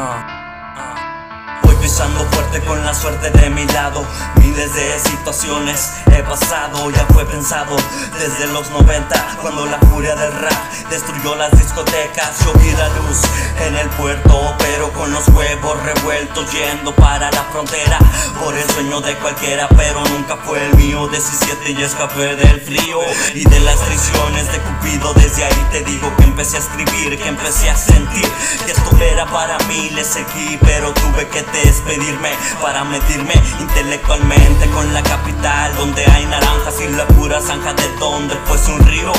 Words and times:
어. 0.00 0.39
Pisando 1.80 2.24
fuerte 2.30 2.60
con 2.60 2.84
la 2.84 2.94
suerte 2.94 3.30
de 3.30 3.50
mi 3.50 3.64
lado. 3.66 4.04
Miles 4.36 4.74
de 4.74 4.98
situaciones 4.98 5.92
he 6.12 6.22
pasado, 6.22 6.90
ya 6.90 7.06
fue 7.06 7.24
pensado 7.24 7.76
desde 8.18 8.46
los 8.52 8.70
90, 8.70 9.38
cuando 9.40 9.66
la 9.66 9.78
furia 9.78 10.14
del 10.14 10.32
rap 10.32 10.72
destruyó 10.90 11.34
las 11.36 11.50
discotecas. 11.52 12.44
Yo 12.44 12.52
vi 12.60 12.70
la 12.72 12.88
luz 12.88 13.20
en 13.66 13.76
el 13.76 13.88
puerto, 13.90 14.54
pero 14.58 14.92
con 14.92 15.12
los 15.12 15.28
huevos 15.28 15.82
revueltos 15.82 16.50
yendo 16.52 16.94
para 16.94 17.30
la 17.30 17.42
frontera. 17.44 17.98
Por 18.42 18.56
el 18.56 18.68
sueño 18.70 19.00
de 19.00 19.14
cualquiera, 19.16 19.68
pero 19.76 20.02
nunca 20.04 20.36
fue 20.36 20.64
el 20.66 20.74
mío. 20.76 21.08
17 21.08 21.72
y 21.72 21.82
escapé 21.82 22.36
del 22.36 22.60
frío 22.60 23.00
y 23.34 23.44
de 23.44 23.60
las 23.60 23.76
prisiones 23.76 24.50
de 24.52 24.58
Cupido. 24.58 25.14
Desde 25.14 25.44
ahí 25.44 25.66
te 25.70 25.82
digo 25.84 26.14
que 26.16 26.24
empecé 26.24 26.56
a 26.56 26.60
escribir, 26.60 27.18
que 27.18 27.28
empecé 27.28 27.70
a 27.70 27.76
sentir 27.76 28.28
que 28.64 28.72
esto 28.72 28.96
era 28.98 29.26
para 29.26 29.58
mí. 29.68 29.90
Le 29.90 30.04
seguí, 30.04 30.58
pero 30.62 30.92
tuve 30.92 31.28
que 31.28 31.42
despedirme 31.70 32.30
para 32.60 32.82
medirme 32.82 33.34
intelectualmente 33.60 34.68
con 34.70 34.92
la 34.92 35.02
capital, 35.04 35.72
donde 35.76 36.04
hay 36.04 36.26
naranjas 36.26 36.80
y 36.80 36.88
la 36.88 37.06
pura 37.06 37.40
zanja 37.40 37.72
de 37.74 37.88
donde 38.00 38.34
fuese 38.44 38.72
un 38.72 38.80
río. 38.86 39.12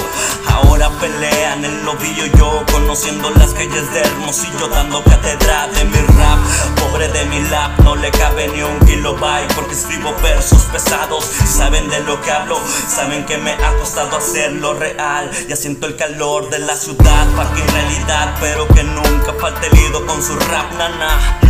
Ahora 0.47 0.89
pelean 0.99 1.63
el 1.63 1.85
lobillo 1.85 2.25
yo, 2.37 2.63
conociendo 2.69 3.29
las 3.31 3.53
calles 3.53 3.93
de 3.93 4.01
Hermosillo, 4.01 4.67
dando 4.67 5.01
cátedra 5.01 5.67
de 5.67 5.85
mi 5.85 5.97
rap. 5.97 6.39
Pobre 6.75 7.07
de 7.07 7.23
mi 7.25 7.39
lap, 7.49 7.79
no 7.79 7.95
le 7.95 8.11
cabe 8.11 8.49
ni 8.49 8.63
un 8.63 8.79
kilobyte, 8.79 9.53
porque 9.55 9.73
escribo 9.73 10.13
versos 10.21 10.63
pesados. 10.63 11.23
Saben 11.23 11.89
de 11.89 12.01
lo 12.01 12.21
que 12.21 12.31
hablo, 12.31 12.59
saben 12.89 13.25
que 13.25 13.37
me 13.37 13.51
ha 13.53 13.77
costado 13.79 14.17
hacerlo 14.17 14.73
real. 14.73 15.31
Ya 15.47 15.55
siento 15.55 15.87
el 15.87 15.95
calor 15.95 16.49
de 16.49 16.59
la 16.59 16.75
ciudad, 16.75 17.27
para 17.37 17.49
que 17.53 17.61
en 17.61 17.67
realidad, 17.69 18.35
pero 18.41 18.67
que 18.67 18.83
nunca 18.83 19.33
falte 19.39 19.67
el 19.67 19.79
ido 19.79 20.05
con 20.05 20.21
su 20.21 20.35
rap, 20.35 20.73
nana. 20.77 21.40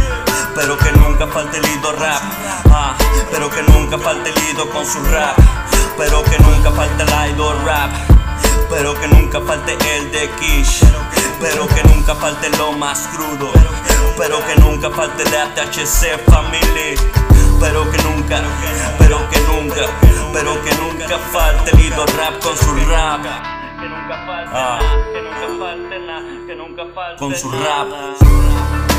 Ido 1.82 1.94
rap, 1.94 2.22
ah, 2.70 2.96
pero 3.32 3.50
que 3.50 3.64
nunca 3.64 3.98
falte 3.98 4.30
el 4.30 4.54
ido 4.54 4.70
con 4.70 4.86
su 4.86 5.04
rap, 5.06 5.36
pero 5.98 6.24
que 6.26 6.38
nunca 6.38 6.70
falte 6.70 7.02
el 7.02 7.32
idol 7.32 7.58
rap. 7.66 7.90
Pero 8.70 8.94
que 8.94 9.08
nunca 9.08 9.42
falte 9.42 9.74
el 9.98 10.12
de 10.12 10.30
Kish 10.40 10.80
Pero 11.42 11.68
que 11.68 11.84
nunca 11.84 12.16
falte 12.16 12.50
lo 12.58 12.72
más 12.72 13.10
crudo 13.14 13.52
Pero 14.18 14.40
que 14.48 14.56
nunca 14.62 14.90
falte 14.90 15.24
el 15.24 15.36
ATHC 15.36 16.18
Family 16.30 16.96
Pero 17.60 17.92
que 17.92 17.98
nunca, 18.04 18.42
pero 18.98 19.30
que 19.30 19.40
nunca 19.42 19.82
Pero 20.32 20.64
que 20.64 20.74
nunca 20.76 21.18
falte 21.34 21.72
el 21.72 21.80
Ido 21.82 22.06
Rap 22.06 22.42
con 22.42 22.58
su 22.58 22.74
rap 22.90 23.24
Que 23.24 23.90
nunca 23.90 24.26
falte 24.26 24.52
Ah. 24.54 24.80
que 25.14 25.22
nunca 25.22 25.66
falte 25.66 26.48
que 26.48 26.56
nunca 26.56 26.84
falte 26.96 27.18
Con 27.20 27.36
su 27.36 27.52
rap 27.52 28.91